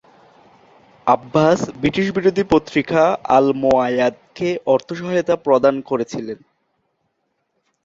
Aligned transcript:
আব্বাস 1.07 1.59
ব্রিটিশবিরোধী 1.79 2.43
পত্রিকা 2.51 3.01
আল-মুওয়াইয়াদকে 3.37 4.49
অর্থ 4.65 4.87
সহায়তা 4.93 5.35
প্রদান 5.45 5.75
করেছিলেন। 5.81 6.39